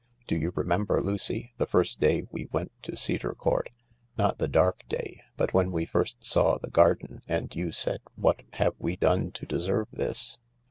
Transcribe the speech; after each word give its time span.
Do 0.25 0.35
you 0.35 0.51
remember, 0.55 0.99
Lucy, 0.99 1.53
the 1.59 1.67
first 1.67 1.99
day 1.99 2.23
we 2.31 2.47
went 2.51 2.71
to 2.81 2.97
Cedar 2.97 3.35
Court— 3.35 3.69
not 4.17 4.39
the 4.39 4.47
dark 4.47 4.81
day, 4.89 5.21
but 5.37 5.53
when 5.53 5.71
we 5.71 5.85
first 5.85 6.25
saw 6.25 6.57
the 6.57 6.71
garden, 6.71 7.21
and 7.27 7.55
you 7.55 7.71
said 7.71 8.01
what 8.15 8.41
have 8.53 8.73
we 8.79 8.95
done 8.95 9.31
to 9.33 9.45
deserve 9.45 9.89
this 9.93 10.39